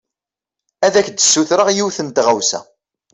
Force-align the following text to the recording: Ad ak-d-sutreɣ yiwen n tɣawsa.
Ad 0.85 0.93
ak-d-sutreɣ 0.99 1.67
yiwen 1.71 1.99
n 2.05 2.09
tɣawsa. 2.15 2.59